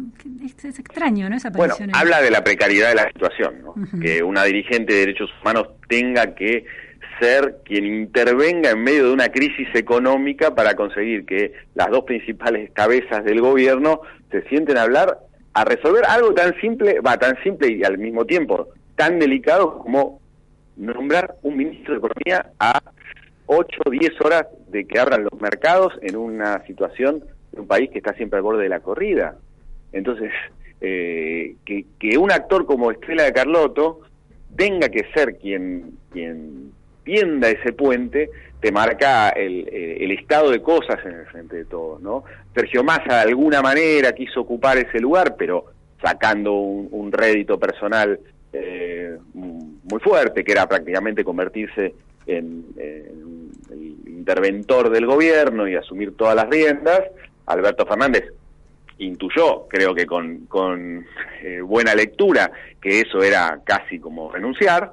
Es, 0.43 0.79
extraño, 0.79 1.29
¿no? 1.29 1.37
Esa 1.37 1.49
aparición. 1.49 1.91
Bueno, 1.91 1.99
habla 1.99 2.23
de 2.23 2.31
la 2.31 2.43
precariedad 2.43 2.89
de 2.89 2.95
la 2.95 3.09
situación, 3.09 3.63
¿no? 3.63 3.75
que 4.01 4.23
una 4.23 4.45
dirigente 4.45 4.95
de 4.95 5.01
derechos 5.01 5.31
humanos 5.43 5.69
tenga 5.89 6.35
que 6.35 6.65
ser 7.19 7.59
quien 7.65 7.87
intervenga 7.87 8.71
en 8.71 8.83
medio 8.83 9.07
de 9.07 9.13
una 9.13 9.29
crisis 9.29 9.69
económica 9.75 10.55
para 10.55 10.75
conseguir 10.75 11.25
que 11.25 11.53
las 11.75 11.91
dos 11.91 12.05
principales 12.05 12.71
cabezas 12.73 13.25
del 13.25 13.41
gobierno 13.41 14.01
se 14.31 14.43
sienten 14.49 14.77
a 14.79 14.83
hablar, 14.83 15.19
a 15.55 15.65
resolver 15.65 16.05
algo 16.07 16.35
tan 16.35 16.59
simple, 16.61 17.01
va, 17.01 17.17
tan 17.17 17.41
simple 17.43 17.73
y 17.73 17.85
al 17.85 17.99
mismo 17.99 18.25
tiempo 18.25 18.69
tan 18.97 19.19
delicado 19.19 19.79
como 19.79 20.21
nombrar 20.77 21.37
un 21.43 21.57
ministro 21.57 21.95
de 21.95 21.99
Economía 21.99 22.51
a 22.59 22.81
8 23.47 23.83
o 23.87 23.91
10 23.91 24.21
horas 24.23 24.47
de 24.69 24.87
que 24.87 24.99
abran 24.99 25.25
los 25.25 25.41
mercados 25.41 25.93
en 26.03 26.17
una 26.17 26.65
situación 26.67 27.23
de 27.53 27.61
un 27.61 27.67
país 27.67 27.91
que 27.91 27.99
está 27.99 28.15
siempre 28.15 28.39
al 28.39 28.43
borde 28.43 28.65
de 28.65 28.69
la 28.69 28.81
corrida. 28.81 29.37
Entonces, 29.93 30.33
eh, 30.81 31.57
que, 31.65 31.87
que 31.99 32.19
un 32.19 32.33
actor 32.33 32.67
como 32.67 32.91
Estrella 32.91 33.25
de 33.25 33.33
Carlotto 33.33 34.01
tenga 34.57 34.89
que 34.89 35.07
ser 35.15 35.37
quien, 35.37 35.93
quien 36.13 36.73
tienda 37.07 37.49
ese 37.49 37.73
puente, 37.73 38.29
te 38.61 38.73
marca 38.73 39.31
el, 39.31 40.11
estado 40.11 40.51
de 40.51 40.61
cosas 40.61 40.99
en 41.07 41.13
el 41.13 41.27
frente 41.27 41.57
de 41.57 41.65
todos, 41.65 42.03
¿no? 42.03 42.25
Sergio 42.53 42.83
Massa 42.83 43.17
de 43.17 43.29
alguna 43.29 43.63
manera 43.63 44.13
quiso 44.13 44.41
ocupar 44.41 44.77
ese 44.77 44.99
lugar, 44.99 45.37
pero 45.39 45.67
sacando 46.03 46.53
un, 46.53 47.13
rédito 47.13 47.59
personal 47.59 48.19
eh, 48.53 49.17
muy 49.33 50.01
fuerte, 50.01 50.43
que 50.43 50.53
era 50.53 50.67
prácticamente 50.69 51.23
convertirse 51.23 51.95
en, 52.27 52.65
el 52.77 54.09
interventor 54.09 54.91
del 54.91 55.07
gobierno 55.07 55.69
y 55.69 55.77
asumir 55.77 56.17
todas 56.17 56.35
las 56.35 56.49
riendas. 56.51 57.03
Alberto 57.47 57.87
Fernández 57.87 58.25
intuyó, 58.99 59.69
creo 59.69 59.95
que 59.95 60.07
con, 60.07 60.47
con 60.47 61.07
eh, 61.43 61.61
buena 61.61 61.95
lectura, 61.95 62.51
que 62.81 63.01
eso 63.01 63.23
era 63.23 63.61
casi 63.65 64.01
como 64.01 64.33
renunciar, 64.33 64.93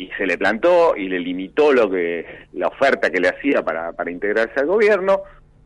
y 0.00 0.08
se 0.16 0.26
le 0.26 0.38
plantó 0.38 0.96
y 0.96 1.08
le 1.08 1.20
limitó 1.20 1.74
lo 1.74 1.90
que 1.90 2.24
la 2.54 2.68
oferta 2.68 3.10
que 3.10 3.20
le 3.20 3.28
hacía 3.28 3.62
para, 3.62 3.92
para 3.92 4.10
integrarse 4.10 4.58
al 4.58 4.66
gobierno. 4.66 5.20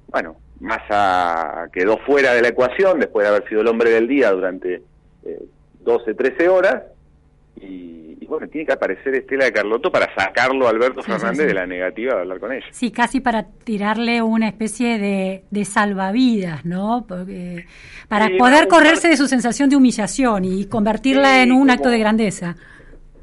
Bueno, 0.08 0.36
Massa 0.58 1.68
quedó 1.72 1.98
fuera 1.98 2.34
de 2.34 2.42
la 2.42 2.48
ecuación 2.48 2.98
después 2.98 3.24
de 3.24 3.30
haber 3.30 3.48
sido 3.48 3.60
el 3.60 3.68
hombre 3.68 3.90
del 3.90 4.08
día 4.08 4.32
durante 4.32 4.82
eh, 5.24 5.42
12, 5.82 6.14
13 6.14 6.48
horas. 6.48 6.82
Y, 7.60 8.26
bueno, 8.26 8.48
tiene 8.48 8.66
que 8.66 8.72
aparecer 8.72 9.14
Estela 9.14 9.44
de 9.44 9.52
Carlotto 9.52 9.92
para 9.92 10.12
sacarlo 10.16 10.66
a 10.66 10.70
Alberto 10.70 11.04
Fernández 11.04 11.46
de 11.46 11.54
la 11.54 11.66
negativa 11.66 12.14
de 12.14 12.20
hablar 12.22 12.40
con 12.40 12.52
ella. 12.52 12.66
Sí, 12.72 12.90
casi 12.90 13.20
para 13.20 13.44
tirarle 13.44 14.20
una 14.20 14.48
especie 14.48 14.98
de, 14.98 15.44
de 15.48 15.64
salvavidas, 15.64 16.64
¿no? 16.64 17.04
Porque, 17.06 17.66
para 18.08 18.30
poder 18.36 18.66
correrse 18.66 19.06
de 19.06 19.16
su 19.16 19.28
sensación 19.28 19.70
de 19.70 19.76
humillación 19.76 20.44
y 20.44 20.64
convertirla 20.66 21.44
en 21.44 21.52
un 21.52 21.70
acto 21.70 21.88
de 21.88 22.00
grandeza. 22.00 22.56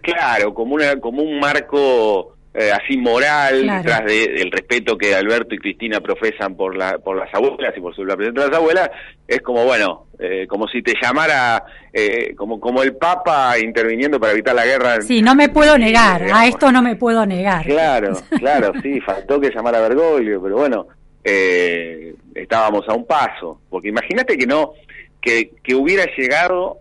Claro, 0.01 0.53
como, 0.53 0.75
una, 0.75 1.00
como 1.00 1.22
un 1.22 1.39
marco 1.39 2.36
eh, 2.53 2.70
así 2.70 2.98
moral 2.98 3.65
detrás 3.65 4.03
del 4.03 4.51
respeto 4.51 4.98
que 4.98 5.15
Alberto 5.15 5.55
y 5.55 5.58
Cristina 5.58 6.01
profesan 6.01 6.55
por 6.58 6.75
la 6.75 6.98
por 6.98 7.15
las 7.15 7.34
abuelas 7.34 7.74
y 7.77 7.79
por 7.79 7.96
su 7.96 8.03
la 8.03 8.17
presencia 8.17 8.43
de 8.43 8.50
las 8.50 8.58
abuelas 8.58 8.91
es 9.25 9.39
como 9.39 9.63
bueno 9.63 10.08
eh, 10.20 10.46
como 10.50 10.67
si 10.67 10.81
te 10.81 10.93
llamara 11.01 11.63
eh, 11.93 12.36
como 12.36 12.60
como 12.60 12.84
el 12.84 12.98
Papa 12.98 13.58
interviniendo 13.58 14.20
para 14.20 14.34
evitar 14.34 14.53
la 14.53 14.65
guerra. 14.65 15.00
Sí 15.00 15.22
no 15.22 15.34
me 15.34 15.48
puedo 15.48 15.77
negar 15.77 16.24
a 16.29 16.46
esto 16.46 16.74
no 16.74 16.81
me 16.81 16.98
puedo 16.98 17.25
negar. 17.25 17.65
Claro 17.65 18.17
claro 18.38 18.74
sí 18.84 19.00
faltó 19.00 19.39
que 19.39 19.50
llamara 19.55 19.77
a 19.77 19.88
Bergoglio 19.88 20.41
pero 20.43 20.58
bueno 20.58 20.88
estábamos 21.24 22.84
a 22.89 22.93
un 22.93 23.05
paso 23.05 23.62
porque 23.70 23.88
imagínate 23.88 24.38
que 24.38 24.46
no 24.46 24.74
que 25.22 25.51
que 25.63 25.74
hubiera 25.74 26.03
llegado 26.17 26.79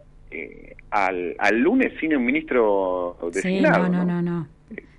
al, 0.91 1.35
al 1.39 1.59
lunes 1.59 1.93
sin 2.01 2.17
un 2.17 2.25
ministro 2.25 3.17
designado. 3.33 3.87
Sí, 3.87 3.91
no, 3.91 4.05
no, 4.05 4.23
no, 4.23 4.49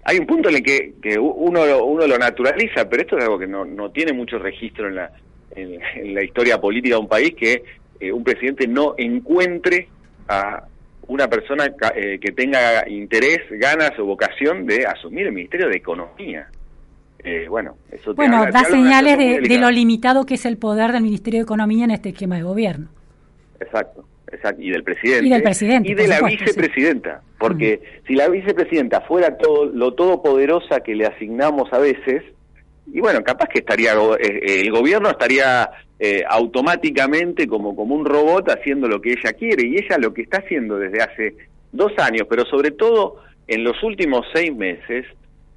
Hay 0.03 0.17
un 0.17 0.25
punto 0.25 0.49
en 0.49 0.55
el 0.55 0.63
que, 0.63 0.93
que 1.01 1.17
uno, 1.17 1.61
uno 1.85 2.07
lo 2.07 2.17
naturaliza, 2.17 2.89
pero 2.89 3.01
esto 3.01 3.17
es 3.17 3.23
algo 3.23 3.39
que 3.39 3.47
no, 3.47 3.65
no 3.65 3.91
tiene 3.91 4.13
mucho 4.13 4.39
registro 4.39 4.87
en 4.87 4.95
la, 4.95 5.11
en, 5.55 6.13
la 6.13 6.23
historia 6.23 6.59
política 6.59 6.95
de 6.95 7.01
un 7.01 7.07
país, 7.07 7.33
que 7.35 7.63
eh, 7.99 8.11
un 8.11 8.23
presidente 8.23 8.67
no 8.67 8.95
encuentre 8.97 9.87
a 10.27 10.65
una 11.07 11.27
persona 11.27 11.65
eh, 11.95 12.19
que 12.19 12.31
tenga 12.31 12.87
interés, 12.87 13.39
ganas 13.51 13.91
o 13.99 14.05
vocación 14.05 14.65
de 14.65 14.85
asumir 14.85 15.27
el 15.27 15.33
Ministerio 15.33 15.67
de 15.67 15.77
Economía. 15.77 16.47
Eh, 17.23 17.47
bueno, 17.49 17.77
eso 17.91 18.15
bueno, 18.15 18.45
da 18.51 18.63
señales 18.63 19.17
de, 19.17 19.57
lo 19.59 19.69
limitado 19.69 20.25
que 20.25 20.35
es 20.35 20.45
el 20.45 20.57
poder 20.57 20.91
del 20.91 21.03
Ministerio 21.03 21.39
de 21.39 21.43
Economía 21.43 21.85
en 21.85 21.91
este 21.91 22.09
esquema 22.09 22.37
de 22.37 22.43
gobierno. 22.43 22.87
Exacto. 23.59 24.05
Y 24.57 24.71
del 24.71 24.83
presidente. 24.83 25.25
Y 25.25 25.29
del 25.29 25.43
presidente. 25.43 25.89
Y 25.89 25.93
de 25.93 26.07
la 26.07 26.21
vicepresidenta, 26.21 27.21
porque 27.37 27.81
si 28.07 28.13
la 28.13 28.29
vicepresidenta 28.29 29.01
fuera 29.01 29.37
todo 29.37 29.65
lo 29.65 29.93
todopoderosa 29.93 30.81
que 30.81 30.95
le 30.95 31.05
asignamos 31.05 31.71
a 31.73 31.79
veces, 31.79 32.23
y 32.93 32.99
bueno, 32.99 33.23
capaz 33.23 33.47
que 33.49 33.59
estaría 33.59 33.93
eh, 34.19 34.61
el 34.61 34.71
gobierno 34.71 35.09
estaría 35.09 35.69
eh, 35.99 36.23
automáticamente 36.27 37.47
como, 37.47 37.75
como 37.75 37.95
un 37.95 38.05
robot 38.05 38.49
haciendo 38.49 38.87
lo 38.87 39.01
que 39.01 39.11
ella 39.11 39.33
quiere 39.33 39.67
y 39.67 39.75
ella 39.77 39.97
lo 39.97 40.13
que 40.13 40.23
está 40.23 40.39
haciendo 40.39 40.77
desde 40.77 41.01
hace 41.01 41.35
dos 41.71 41.93
años, 41.97 42.27
pero 42.29 42.45
sobre 42.45 42.71
todo 42.71 43.17
en 43.47 43.63
los 43.63 43.81
últimos 43.83 44.25
seis 44.33 44.55
meses, 44.55 45.05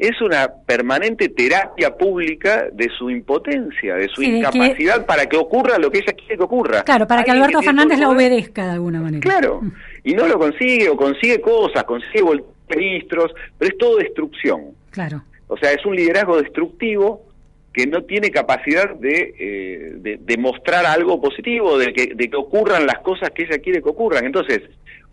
es 0.06 0.20
una 0.20 0.48
permanente 0.66 1.28
terapia 1.28 1.96
pública 1.96 2.66
de 2.72 2.88
su 2.96 3.10
impotencia, 3.10 3.96
de 3.96 4.08
su 4.08 4.22
incapacidad 4.22 5.04
para 5.06 5.26
que 5.26 5.36
ocurra 5.36 5.78
lo 5.78 5.90
que 5.90 5.98
ella 5.98 6.12
quiere 6.12 6.36
que 6.36 6.42
ocurra. 6.42 6.82
Claro, 6.82 7.06
para 7.06 7.24
que 7.24 7.30
Alberto 7.30 7.62
Fernández 7.62 7.98
la 7.98 8.08
obedezca 8.08 8.66
de 8.66 8.72
alguna 8.72 9.00
manera. 9.00 9.20
Claro, 9.20 9.60
mm. 9.62 9.72
y 10.04 10.14
no 10.14 10.26
lo 10.26 10.38
consigue 10.38 10.88
o 10.88 10.96
consigue 10.96 11.40
cosas, 11.40 11.84
consigue 11.84 12.22
ministros, 12.76 13.32
pero 13.58 13.70
es 13.70 13.78
todo 13.78 13.96
destrucción. 13.98 14.62
Claro. 14.90 15.22
O 15.48 15.56
sea, 15.56 15.72
es 15.72 15.84
un 15.84 15.94
liderazgo 15.94 16.40
destructivo 16.40 17.22
que 17.72 17.86
no 17.86 18.04
tiene 18.04 18.30
capacidad 18.30 18.94
de, 18.94 19.34
eh, 19.38 20.16
de, 20.16 20.36
mostrar 20.36 20.86
algo 20.86 21.20
positivo, 21.20 21.76
de 21.76 21.92
que, 21.92 22.14
de 22.14 22.30
que 22.30 22.36
ocurran 22.36 22.86
las 22.86 23.00
cosas 23.00 23.30
que 23.30 23.42
ella 23.42 23.58
quiere 23.58 23.82
que 23.82 23.88
ocurran. 23.88 24.24
Entonces, 24.24 24.62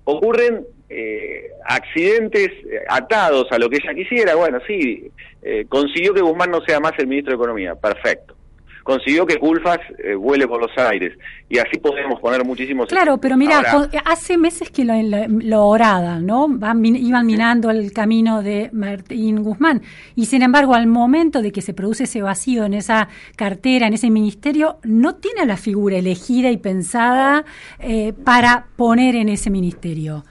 ocurren 0.03 0.63
eh, 0.91 1.51
accidentes 1.65 2.49
atados 2.89 3.47
a 3.51 3.57
lo 3.57 3.69
que 3.69 3.77
ella 3.77 3.93
quisiera. 3.93 4.35
Bueno, 4.35 4.59
sí, 4.67 5.09
eh, 5.41 5.65
consiguió 5.69 6.13
que 6.13 6.21
Guzmán 6.21 6.51
no 6.51 6.61
sea 6.61 6.79
más 6.79 6.93
el 6.97 7.07
ministro 7.07 7.31
de 7.31 7.37
Economía. 7.37 7.75
Perfecto 7.75 8.35
consiguió 8.83 9.25
que 9.25 9.37
Culfas 9.37 9.79
eh, 10.03 10.15
vuele 10.15 10.47
por 10.47 10.61
los 10.61 10.71
aires. 10.77 11.17
Y 11.49 11.57
así 11.57 11.79
podemos 11.79 12.19
poner 12.19 12.43
muchísimos... 12.45 12.87
Claro, 12.87 13.17
pero 13.17 13.37
mira, 13.37 13.61
hace 14.05 14.37
meses 14.37 14.69
que 14.69 14.85
lo, 14.85 14.93
lo, 15.27 15.65
oraban, 15.65 16.25
¿no? 16.25 16.47
Van, 16.47 16.83
iban 16.85 17.25
minando 17.25 17.69
el 17.69 17.91
camino 17.91 18.41
de 18.41 18.69
Martín 18.71 19.43
Guzmán. 19.43 19.81
Y 20.15 20.25
sin 20.25 20.41
embargo, 20.41 20.73
al 20.73 20.87
momento 20.87 21.41
de 21.41 21.51
que 21.51 21.61
se 21.61 21.73
produce 21.73 22.05
ese 22.05 22.21
vacío 22.21 22.65
en 22.65 22.73
esa 22.73 23.09
cartera, 23.35 23.87
en 23.87 23.93
ese 23.93 24.09
ministerio, 24.09 24.77
no 24.83 25.15
tiene 25.15 25.45
la 25.45 25.57
figura 25.57 25.97
elegida 25.97 26.49
y 26.51 26.57
pensada 26.57 27.43
eh, 27.79 28.13
para 28.23 28.65
poner 28.75 29.15
en 29.15 29.29
ese 29.29 29.49
ministerio. 29.49 30.23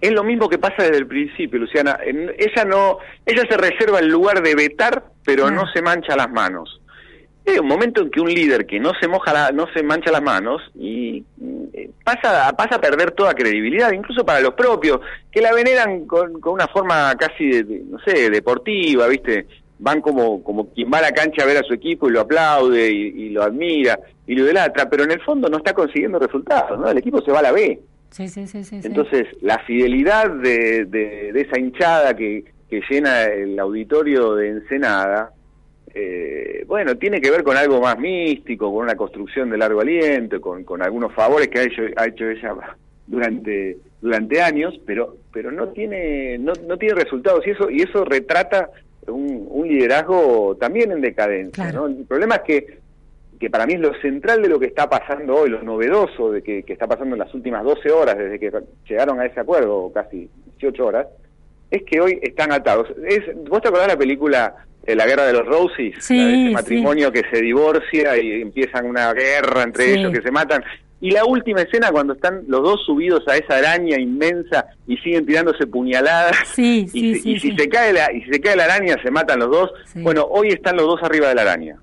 Es 0.00 0.12
lo 0.12 0.24
mismo 0.24 0.48
que 0.48 0.58
pasa 0.58 0.82
desde 0.82 0.98
el 0.98 1.06
principio, 1.06 1.58
Luciana. 1.60 1.98
Ella 2.04 2.64
no, 2.64 2.98
ella 3.26 3.42
se 3.48 3.56
reserva 3.56 3.98
el 3.98 4.08
lugar 4.08 4.42
de 4.42 4.54
vetar, 4.54 5.04
pero 5.24 5.50
no 5.50 5.64
se 5.72 5.82
mancha 5.82 6.16
las 6.16 6.30
manos. 6.30 6.80
Hay 7.46 7.58
un 7.58 7.68
momento 7.68 8.00
en 8.00 8.10
que 8.10 8.20
un 8.20 8.32
líder 8.32 8.66
que 8.66 8.80
no 8.80 8.92
se 8.98 9.06
moja, 9.06 9.52
no 9.52 9.66
se 9.74 9.82
mancha 9.82 10.10
las 10.10 10.22
manos 10.22 10.62
y 10.74 11.24
eh, 11.74 11.90
pasa, 12.02 12.50
pasa 12.56 12.76
a 12.76 12.80
perder 12.80 13.10
toda 13.10 13.34
credibilidad, 13.34 13.92
incluso 13.92 14.24
para 14.24 14.40
los 14.40 14.54
propios, 14.54 15.00
que 15.30 15.42
la 15.42 15.52
veneran 15.52 16.06
con, 16.06 16.40
una 16.42 16.68
forma 16.68 17.14
casi, 17.16 17.62
de, 17.62 17.82
no 17.86 17.98
sé, 17.98 18.30
deportiva, 18.30 19.06
¿viste? 19.08 19.46
Van 19.78 20.00
como, 20.00 20.42
como 20.42 20.72
quien 20.72 20.90
va 20.90 20.98
a 20.98 21.02
la 21.02 21.12
cancha 21.12 21.42
a 21.42 21.46
ver 21.46 21.58
a 21.58 21.62
su 21.62 21.74
equipo 21.74 22.08
y 22.08 22.12
lo 22.12 22.20
aplaude 22.20 22.90
y, 22.90 23.28
lo 23.28 23.42
admira 23.42 23.98
y 24.26 24.34
lo 24.34 24.46
delatra, 24.46 24.88
pero 24.88 25.04
en 25.04 25.10
el 25.10 25.20
fondo 25.20 25.48
no 25.50 25.58
está 25.58 25.74
consiguiendo 25.74 26.18
resultados, 26.18 26.78
¿no? 26.78 26.88
El 26.88 26.96
equipo 26.96 27.20
se 27.20 27.30
va 27.30 27.40
a 27.40 27.42
la 27.42 27.52
B. 27.52 27.78
Sí, 28.14 28.28
sí, 28.28 28.46
sí, 28.46 28.62
sí 28.62 28.78
Entonces, 28.84 29.26
la 29.40 29.58
fidelidad 29.58 30.30
de, 30.30 30.84
de, 30.84 31.32
de 31.32 31.40
esa 31.40 31.58
hinchada 31.58 32.14
que, 32.14 32.44
que 32.70 32.80
llena 32.88 33.24
el 33.24 33.58
auditorio 33.58 34.36
de 34.36 34.50
Ensenada, 34.50 35.32
eh, 35.92 36.62
bueno, 36.68 36.96
tiene 36.96 37.20
que 37.20 37.32
ver 37.32 37.42
con 37.42 37.56
algo 37.56 37.80
más 37.80 37.98
místico, 37.98 38.72
con 38.72 38.84
una 38.84 38.94
construcción 38.94 39.50
de 39.50 39.58
largo 39.58 39.80
aliento, 39.80 40.40
con, 40.40 40.62
con 40.62 40.80
algunos 40.80 41.12
favores 41.12 41.48
que 41.48 41.58
ha 41.58 41.62
hecho, 41.64 41.82
ha 41.96 42.06
hecho 42.06 42.30
ella 42.30 42.54
durante 43.08 43.78
durante 44.00 44.40
años, 44.40 44.78
pero 44.86 45.16
pero 45.32 45.50
no 45.50 45.70
tiene 45.70 46.38
no, 46.38 46.52
no 46.68 46.76
tiene 46.76 46.94
resultados 46.94 47.44
y 47.48 47.50
eso 47.50 47.68
y 47.68 47.82
eso 47.82 48.04
retrata 48.04 48.70
un, 49.08 49.44
un 49.50 49.66
liderazgo 49.66 50.56
también 50.60 50.92
en 50.92 51.00
decadencia. 51.00 51.72
¿no? 51.72 51.88
El 51.88 52.04
problema 52.04 52.36
es 52.36 52.42
que 52.42 52.83
que 53.44 53.50
para 53.50 53.66
mí 53.66 53.74
es 53.74 53.80
lo 53.80 53.92
central 54.00 54.40
de 54.40 54.48
lo 54.48 54.58
que 54.58 54.64
está 54.64 54.88
pasando 54.88 55.36
hoy, 55.36 55.50
lo 55.50 55.62
novedoso 55.62 56.32
de 56.32 56.42
que, 56.42 56.62
que 56.62 56.72
está 56.72 56.86
pasando 56.86 57.14
en 57.14 57.18
las 57.18 57.34
últimas 57.34 57.62
12 57.62 57.90
horas 57.90 58.16
desde 58.16 58.38
que 58.38 58.50
llegaron 58.88 59.20
a 59.20 59.26
ese 59.26 59.38
acuerdo, 59.38 59.92
casi 59.92 60.30
18 60.58 60.86
horas, 60.86 61.06
es 61.70 61.82
que 61.82 62.00
hoy 62.00 62.18
están 62.22 62.52
atados. 62.52 62.88
Es, 63.06 63.20
¿Vos 63.50 63.60
te 63.60 63.68
acordás 63.68 63.88
de 63.88 63.92
la 63.92 63.98
película 63.98 64.54
eh, 64.86 64.96
La 64.96 65.04
Guerra 65.04 65.26
de 65.26 65.34
los 65.34 65.44
Roses? 65.44 65.94
Sí, 65.98 66.18
ese 66.18 66.52
matrimonio 66.52 67.12
que 67.12 67.20
se 67.30 67.42
divorcia 67.42 68.16
y 68.16 68.40
empiezan 68.40 68.86
una 68.86 69.12
guerra 69.12 69.62
entre 69.62 69.92
ellos 69.92 70.10
que 70.10 70.22
se 70.22 70.30
matan. 70.30 70.64
Y 71.02 71.10
la 71.10 71.26
última 71.26 71.60
escena 71.60 71.92
cuando 71.92 72.14
están 72.14 72.44
los 72.48 72.62
dos 72.62 72.82
subidos 72.86 73.28
a 73.28 73.36
esa 73.36 73.58
araña 73.58 74.00
inmensa 74.00 74.68
y 74.86 74.96
siguen 74.96 75.26
tirándose 75.26 75.66
puñaladas 75.66 76.34
sí, 76.46 76.86
y, 76.94 77.38
si 77.38 77.54
se 77.54 77.68
cae 77.68 77.92
la 77.92 78.10
y 78.10 78.22
si 78.22 78.30
se 78.30 78.40
cae 78.40 78.56
la 78.56 78.64
araña 78.64 78.96
se 79.02 79.10
matan 79.10 79.40
los 79.40 79.50
dos. 79.50 79.70
Bueno, 79.96 80.26
hoy 80.30 80.48
están 80.48 80.76
los 80.78 80.86
dos 80.86 81.02
arriba 81.02 81.28
de 81.28 81.34
la 81.34 81.42
araña. 81.42 81.76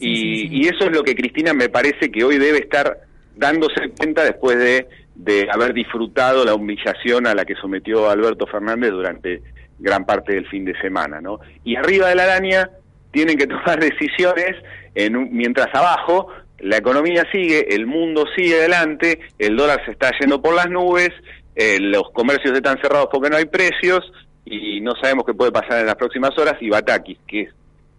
Y, 0.00 0.62
y 0.62 0.68
eso 0.68 0.84
es 0.84 0.92
lo 0.92 1.02
que 1.02 1.14
Cristina 1.14 1.52
me 1.54 1.68
parece 1.68 2.10
que 2.10 2.24
hoy 2.24 2.38
debe 2.38 2.58
estar 2.58 2.98
dándose 3.36 3.90
cuenta 3.96 4.24
después 4.24 4.58
de 4.58 4.86
de 5.18 5.48
haber 5.50 5.74
disfrutado 5.74 6.44
la 6.44 6.54
humillación 6.54 7.26
a 7.26 7.34
la 7.34 7.44
que 7.44 7.56
sometió 7.56 8.08
Alberto 8.08 8.46
Fernández 8.46 8.92
durante 8.92 9.42
gran 9.80 10.06
parte 10.06 10.34
del 10.34 10.48
fin 10.48 10.64
de 10.64 10.80
semana, 10.80 11.20
¿no? 11.20 11.40
Y 11.64 11.74
arriba 11.74 12.08
de 12.08 12.14
la 12.14 12.22
araña 12.22 12.70
tienen 13.10 13.36
que 13.36 13.46
tomar 13.48 13.80
decisiones 13.80 14.56
en 14.94 15.36
mientras 15.36 15.68
abajo 15.74 16.28
la 16.60 16.76
economía 16.76 17.24
sigue, 17.32 17.74
el 17.74 17.86
mundo 17.86 18.24
sigue 18.36 18.58
adelante, 18.58 19.20
el 19.38 19.56
dólar 19.56 19.84
se 19.84 19.92
está 19.92 20.10
yendo 20.18 20.40
por 20.40 20.54
las 20.54 20.68
nubes, 20.68 21.10
eh, 21.54 21.78
los 21.80 22.10
comercios 22.12 22.56
están 22.56 22.80
cerrados 22.80 23.08
porque 23.12 23.30
no 23.30 23.36
hay 23.36 23.44
precios 23.44 24.00
y 24.44 24.80
no 24.80 24.92
sabemos 25.00 25.24
qué 25.24 25.34
puede 25.34 25.52
pasar 25.52 25.80
en 25.80 25.86
las 25.86 25.96
próximas 25.96 26.36
horas 26.38 26.54
y 26.60 26.70
Batakis, 26.70 27.18
que 27.26 27.42
es 27.42 27.50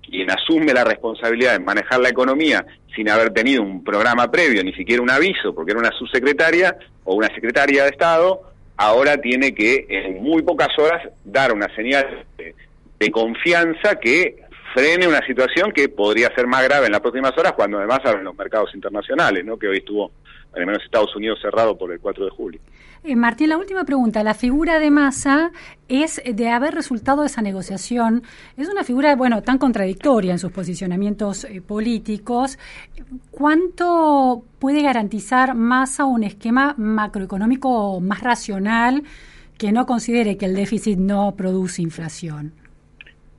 quien 0.09 0.29
asume 0.31 0.73
la 0.73 0.83
responsabilidad 0.83 1.53
de 1.53 1.59
manejar 1.59 1.99
la 1.99 2.09
economía 2.09 2.65
sin 2.95 3.09
haber 3.09 3.31
tenido 3.31 3.61
un 3.61 3.83
programa 3.83 4.29
previo, 4.29 4.63
ni 4.63 4.73
siquiera 4.73 5.01
un 5.01 5.09
aviso, 5.09 5.53
porque 5.53 5.71
era 5.71 5.79
una 5.79 5.91
subsecretaria 5.91 6.75
o 7.03 7.15
una 7.15 7.27
secretaria 7.33 7.83
de 7.83 7.89
Estado, 7.89 8.41
ahora 8.77 9.17
tiene 9.17 9.53
que 9.53 9.85
en 9.89 10.23
muy 10.23 10.41
pocas 10.41 10.69
horas 10.77 11.07
dar 11.23 11.51
una 11.51 11.73
señal 11.75 12.25
de, 12.37 13.11
confianza 13.11 13.95
que 13.95 14.43
frene 14.73 15.07
una 15.07 15.25
situación 15.25 15.71
que 15.71 15.89
podría 15.89 16.33
ser 16.35 16.47
más 16.47 16.63
grave 16.63 16.85
en 16.85 16.91
las 16.91 17.01
próximas 17.01 17.35
horas 17.37 17.53
cuando 17.53 17.77
además 17.77 17.99
abren 18.03 18.23
los 18.25 18.37
mercados 18.37 18.73
internacionales, 18.75 19.43
¿no? 19.45 19.57
que 19.57 19.67
hoy 19.67 19.77
estuvo 19.77 20.11
al 20.53 20.65
menos 20.65 20.83
Estados 20.83 21.15
Unidos 21.15 21.39
cerrado 21.41 21.77
por 21.77 21.91
el 21.91 21.99
4 21.99 22.25
de 22.25 22.31
julio. 22.31 22.59
Eh, 23.03 23.15
Martín, 23.15 23.49
la 23.49 23.57
última 23.57 23.85
pregunta. 23.85 24.23
La 24.23 24.33
figura 24.33 24.79
de 24.79 24.91
Massa 24.91 25.51
es 25.87 26.21
de 26.25 26.49
haber 26.49 26.73
resultado 26.73 27.21
de 27.21 27.27
esa 27.27 27.41
negociación. 27.41 28.23
Es 28.57 28.67
una 28.67 28.83
figura, 28.83 29.15
bueno, 29.15 29.41
tan 29.41 29.57
contradictoria 29.57 30.33
en 30.33 30.39
sus 30.39 30.51
posicionamientos 30.51 31.45
eh, 31.45 31.61
políticos. 31.61 32.59
¿Cuánto 33.31 34.43
puede 34.59 34.81
garantizar 34.81 35.55
Massa 35.55 36.03
un 36.05 36.23
esquema 36.23 36.75
macroeconómico 36.77 38.01
más 38.01 38.21
racional 38.21 39.03
que 39.57 39.71
no 39.71 39.85
considere 39.85 40.37
que 40.37 40.45
el 40.45 40.55
déficit 40.55 40.99
no 40.99 41.35
produce 41.37 41.81
inflación? 41.81 42.51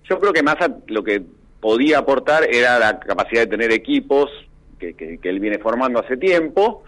Yo 0.09 0.19
creo 0.19 0.33
que 0.33 0.43
Massa 0.43 0.75
lo 0.87 1.05
que 1.05 1.23
podía 1.61 1.99
aportar 1.99 2.45
era 2.50 2.79
la 2.79 2.99
capacidad 2.99 3.43
de 3.43 3.47
tener 3.47 3.73
equipos 3.73 4.31
que, 4.79 4.95
que 4.95 5.29
él 5.29 5.38
viene 5.38 5.59
formando 5.59 6.00
hace 6.00 6.17
tiempo, 6.17 6.83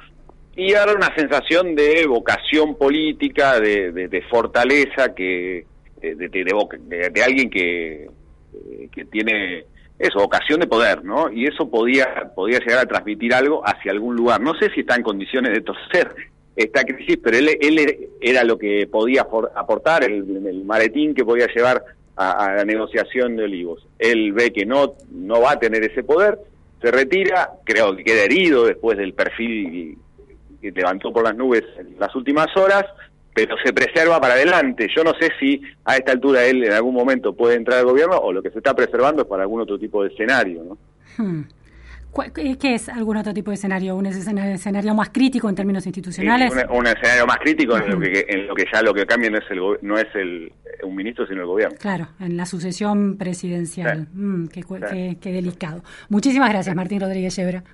y 0.57 0.73
dar 0.73 0.95
una 0.95 1.15
sensación 1.17 1.75
de 1.75 2.07
vocación 2.07 2.77
política, 2.77 3.59
de, 3.59 3.93
de, 3.93 4.23
fortaleza, 4.23 5.15
que 5.15 5.65
de, 6.01 7.11
de, 7.11 7.23
alguien 7.23 7.49
que, 7.49 8.05
eh, 8.05 8.89
que 8.93 9.05
tiene 9.07 9.65
eso, 9.99 10.19
vocación 10.19 10.61
de 10.61 10.67
poder, 10.67 11.05
¿no? 11.05 11.31
Y 11.33 11.47
eso 11.47 11.71
podía, 11.71 12.33
podía 12.35 12.59
llegar 12.59 12.81
a 12.81 12.89
transmitir 12.89 13.33
algo 13.35 13.63
hacia 13.65 13.93
algún 13.93 14.17
lugar. 14.17 14.41
No 14.41 14.53
sé 14.55 14.71
si 14.75 14.81
está 14.81 14.97
en 14.97 15.03
condiciones 15.03 15.53
de 15.53 15.61
toser 15.63 16.15
esta 16.55 16.85
crisis, 16.85 17.19
pero 17.23 17.39
él, 17.39 17.49
él 17.61 18.09
era 18.21 18.45
lo 18.45 18.59
que 18.59 18.87
podía 18.91 19.23
aportar, 19.23 20.05
el, 20.05 20.47
el 20.47 20.65
maletín 20.65 21.15
que 21.15 21.25
podía 21.25 21.47
llevar 21.47 21.83
a, 22.17 22.33
a, 22.33 22.57
la 22.57 22.65
negociación 22.65 23.37
de 23.37 23.45
Olivos. 23.45 23.87
Él 23.99 24.33
ve 24.33 24.53
que 24.53 24.67
no, 24.67 24.97
no 25.11 25.41
va 25.41 25.53
a 25.53 25.59
tener 25.59 25.83
ese 25.85 26.03
poder, 26.03 26.39
se 26.83 26.91
retira, 26.91 27.51
creo 27.65 27.97
que 27.97 28.05
queda 28.05 28.25
herido 28.25 28.67
después 28.67 28.99
del 28.99 29.15
perfil 29.15 29.97
levantó 30.71 31.13
por 31.13 31.25
las 31.25 31.37
nubes 31.37 31.65
en 31.79 31.97
las 31.99 32.15
últimas 32.15 32.47
horas, 32.57 32.85
pero 33.35 33.57
se 33.65 33.73
preserva 33.73 34.21
para 34.21 34.35
adelante. 34.35 34.87
Yo 34.95 35.03
no 35.03 35.13
sé 35.19 35.31
si 35.41 35.61
a 35.85 35.97
esta 35.97 36.13
altura 36.13 36.45
él 36.45 36.65
en 36.65 36.73
algún 36.73 36.95
momento 36.95 37.35
puede 37.35 37.57
entrar 37.57 37.79
al 37.79 37.87
gobierno 37.87 38.17
o 38.17 38.33
lo 38.33 38.43
que 38.43 38.51
se 38.51 38.59
está 38.59 38.75
preservando 38.75 39.23
es 39.23 39.29
para 39.29 39.43
algún 39.43 39.61
otro 39.61 39.79
tipo 39.79 40.03
de 40.03 40.11
escenario. 40.11 40.63
¿no? 40.63 40.79
Hmm. 41.17 41.45
¿Qué 42.35 42.75
es 42.75 42.91
algún 42.91 43.17
otro 43.17 43.33
tipo 43.33 43.51
de 43.51 43.55
escenario? 43.55 43.97
¿Un 43.97 44.05
escenario, 44.05 44.95
más 44.95 45.09
crítico 45.09 45.49
en 45.49 45.55
términos 45.55 45.87
institucionales? 45.87 46.53
un, 46.71 46.87
escenario 46.87 47.27
más 47.27 47.39
crítico 47.39 47.75
en, 47.77 47.91
lo 47.91 47.99
que, 47.99 48.27
en 48.29 48.47
lo 48.47 48.55
que 48.55 48.67
ya 48.71 48.83
lo 48.83 48.93
que 48.93 49.07
cambia 49.07 49.31
no 49.31 49.39
es 49.39 49.51
el 49.51 49.61
no 49.81 49.99
es 49.99 50.15
el 50.15 50.53
un 50.83 50.95
ministro 50.95 51.27
sino 51.27 51.41
el 51.41 51.47
gobierno. 51.47 51.77
Claro, 51.81 52.09
en 52.21 52.37
la 52.37 52.45
sucesión 52.45 53.17
presidencial. 53.17 54.09
Mm, 54.13 54.49
qué, 54.49 55.33
delicado. 55.33 55.83
Muchísimas 56.11 56.51
gracias, 56.51 56.77
Martín 56.77 57.01
Rodríguez 57.01 57.35
Yebra. 57.35 57.65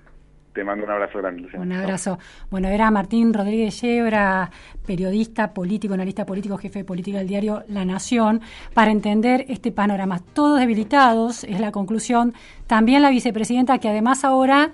Te 0.59 0.65
mando 0.65 0.85
un 0.85 0.91
abrazo 0.91 1.19
grande, 1.19 1.43
Luciana. 1.43 1.65
Un 1.65 1.73
abrazo. 1.73 2.19
Bueno, 2.51 2.67
era 2.67 2.91
Martín 2.91 3.33
Rodríguez 3.33 3.81
Yebra, 3.81 4.51
periodista, 4.85 5.55
político, 5.55 5.95
analista 5.95 6.27
político, 6.27 6.59
jefe 6.59 6.81
de 6.81 6.85
política 6.85 7.19
del 7.19 7.29
diario 7.29 7.63
La 7.69 7.85
Nación, 7.85 8.41
para 8.75 8.91
entender 8.91 9.45
este 9.47 9.71
panorama. 9.71 10.19
Todos 10.19 10.59
debilitados, 10.59 11.45
es 11.45 11.61
la 11.61 11.71
conclusión. 11.71 12.35
También 12.67 13.03
la 13.03 13.11
vicepresidenta, 13.11 13.79
que 13.79 13.89
además 13.89 14.25
ahora 14.25 14.73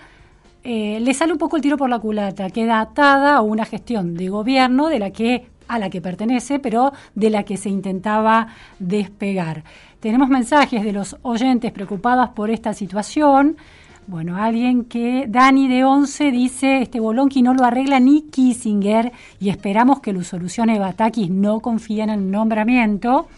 eh, 0.63 1.01
le 1.01 1.13
sale 1.13 1.35
un 1.35 1.39
poco 1.39 1.57
el 1.57 1.63
tiro 1.63 1.77
por 1.77 1.91
la 1.91 1.99
culata, 1.99 2.49
queda 2.49 2.81
atada 2.81 3.37
a 3.37 3.43
una 3.43 3.67
gestión 3.67 4.15
de 4.15 4.31
gobierno 4.31 4.89
de 4.89 4.99
la 4.99 5.11
que 5.11 5.49
a 5.69 5.79
la 5.79 5.91
que 5.91 6.01
pertenece, 6.01 6.61
pero 6.61 6.95
de 7.15 7.29
la 7.29 7.43
que 7.43 7.59
se 7.59 7.69
intentaba 7.69 8.49
despegar. 8.79 9.65
Tenemos 10.01 10.31
mensajes 10.31 10.83
de 10.83 10.93
los 10.93 11.19
oyentes 11.21 11.73
preocupados 11.73 12.31
por 12.31 12.49
esta 12.49 12.73
situación. 12.73 13.59
Bueno, 14.07 14.37
alguien 14.37 14.85
que, 14.85 15.25
Dani 15.29 15.67
de 15.67 15.83
11 15.83 16.31
dice, 16.31 16.83
este 16.83 17.01
Bolonqui 17.01 17.41
no 17.41 17.55
lo 17.55 17.65
arregla 17.65 18.01
ni 18.01 18.23
Kissinger 18.23 19.13
y 19.41 19.49
esperamos 19.49 20.01
que 20.01 20.13
lo 20.13 20.23
solucione 20.23 20.79
Batakis, 20.79 21.31
no 21.31 21.61
confía 21.61 22.05
en 22.05 22.11
el 22.11 22.31
nombramiento. 22.31 23.29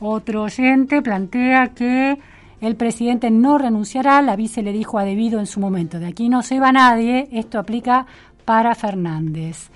Otro 0.00 0.44
oyente 0.44 1.02
plantea 1.02 1.74
que 1.74 2.18
el 2.62 2.76
presidente 2.76 3.30
no 3.30 3.58
renunciará, 3.58 4.22
la 4.22 4.34
vice 4.34 4.62
le 4.62 4.72
dijo 4.72 4.98
a 4.98 5.04
debido 5.04 5.38
en 5.40 5.46
su 5.46 5.60
momento, 5.60 5.98
de 5.98 6.06
aquí 6.06 6.30
no 6.30 6.42
se 6.42 6.58
va 6.58 6.72
nadie, 6.72 7.28
esto 7.30 7.58
aplica 7.58 8.06
para 8.46 8.74
Fernández. 8.74 9.68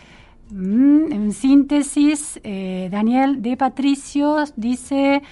Mm, 0.50 1.12
en 1.12 1.32
síntesis, 1.32 2.40
eh, 2.42 2.88
Daniel 2.90 3.42
de 3.42 3.58
Patricios 3.58 4.54
dice... 4.56 5.22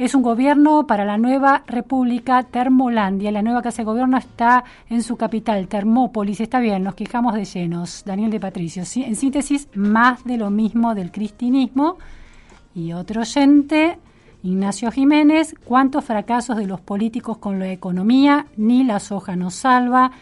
Es 0.00 0.14
un 0.14 0.22
gobierno 0.22 0.86
para 0.86 1.04
la 1.04 1.18
nueva 1.18 1.62
República 1.66 2.42
Termolandia. 2.44 3.30
La 3.30 3.42
nueva 3.42 3.60
Casa 3.60 3.82
de 3.82 3.84
Gobierno 3.84 4.16
está 4.16 4.64
en 4.88 5.02
su 5.02 5.18
capital, 5.18 5.68
Termópolis. 5.68 6.40
Está 6.40 6.58
bien, 6.58 6.82
nos 6.82 6.94
quejamos 6.94 7.34
de 7.34 7.44
llenos. 7.44 8.02
Daniel 8.06 8.30
de 8.30 8.40
Patricio. 8.40 8.82
En 8.96 9.14
síntesis, 9.14 9.68
más 9.74 10.24
de 10.24 10.38
lo 10.38 10.48
mismo 10.48 10.94
del 10.94 11.12
cristinismo. 11.12 11.98
Y 12.74 12.94
otro 12.94 13.20
oyente, 13.20 13.98
Ignacio 14.42 14.90
Jiménez, 14.90 15.54
cuántos 15.66 16.06
fracasos 16.06 16.56
de 16.56 16.66
los 16.66 16.80
políticos 16.80 17.36
con 17.36 17.58
la 17.58 17.70
economía, 17.70 18.46
ni 18.56 18.84
la 18.84 19.00
soja 19.00 19.36
nos 19.36 19.52
salva. 19.52 20.12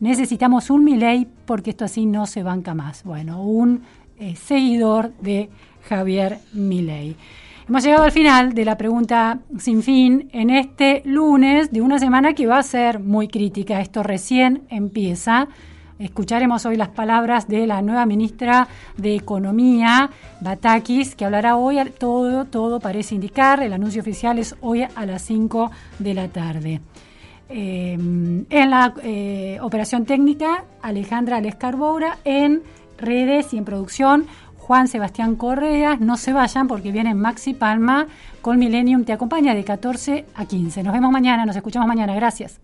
Necesitamos 0.00 0.70
un 0.70 0.84
Milei 0.84 1.28
porque 1.44 1.72
esto 1.72 1.84
así 1.84 2.06
no 2.06 2.24
se 2.24 2.42
banca 2.42 2.72
más. 2.72 3.04
Bueno, 3.04 3.42
un 3.42 3.82
eh, 4.18 4.36
seguidor 4.36 5.12
de 5.20 5.50
Javier 5.86 6.38
Milei. 6.54 7.14
Hemos 7.68 7.84
llegado 7.84 8.04
al 8.04 8.12
final 8.12 8.54
de 8.54 8.64
la 8.64 8.78
pregunta 8.78 9.40
sin 9.58 9.82
fin 9.82 10.30
en 10.32 10.48
este 10.48 11.02
lunes 11.04 11.70
de 11.70 11.82
una 11.82 11.98
semana 11.98 12.32
que 12.32 12.46
va 12.46 12.56
a 12.56 12.62
ser 12.62 12.98
muy 12.98 13.28
crítica. 13.28 13.82
Esto 13.82 14.02
recién 14.02 14.62
empieza. 14.70 15.48
Escucharemos 15.98 16.64
hoy 16.64 16.78
las 16.78 16.88
palabras 16.88 17.46
de 17.46 17.66
la 17.66 17.82
nueva 17.82 18.06
ministra 18.06 18.68
de 18.96 19.16
Economía, 19.16 20.08
Batakis, 20.40 21.14
que 21.14 21.26
hablará 21.26 21.56
hoy. 21.56 21.76
Todo, 21.98 22.46
todo 22.46 22.80
parece 22.80 23.14
indicar. 23.14 23.62
El 23.62 23.74
anuncio 23.74 24.00
oficial 24.00 24.38
es 24.38 24.56
hoy 24.62 24.84
a 24.84 25.04
las 25.04 25.20
5 25.20 25.70
de 25.98 26.14
la 26.14 26.28
tarde. 26.28 26.80
Eh, 27.50 27.92
en 27.92 28.70
la 28.70 28.94
eh, 29.02 29.58
operación 29.60 30.06
técnica, 30.06 30.64
Alejandra 30.80 31.38
Lescarboura. 31.42 32.16
En 32.24 32.62
redes 32.98 33.54
y 33.54 33.58
en 33.58 33.64
producción, 33.64 34.26
Juan 34.68 34.86
Sebastián 34.86 35.36
Correa. 35.36 35.96
No 35.98 36.18
se 36.18 36.34
vayan 36.34 36.68
porque 36.68 36.92
viene 36.92 37.14
Maxi 37.14 37.54
Palma 37.54 38.06
con 38.42 38.58
Millennium 38.58 39.04
Te 39.04 39.14
acompaña 39.14 39.54
de 39.54 39.64
14 39.64 40.26
a 40.34 40.44
15. 40.44 40.82
Nos 40.82 40.92
vemos 40.92 41.10
mañana, 41.10 41.46
nos 41.46 41.56
escuchamos 41.56 41.88
mañana. 41.88 42.14
Gracias. 42.14 42.60